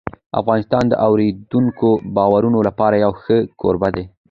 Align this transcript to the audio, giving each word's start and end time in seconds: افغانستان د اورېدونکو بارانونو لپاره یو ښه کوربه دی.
افغانستان 0.39 0.83
د 0.87 0.93
اورېدونکو 1.07 1.89
بارانونو 2.15 2.59
لپاره 2.67 2.95
یو 3.05 3.13
ښه 3.21 3.37
کوربه 3.61 3.89
دی. 3.95 4.05